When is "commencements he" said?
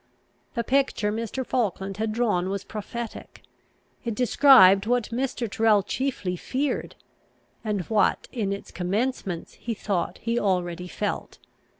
8.71-9.75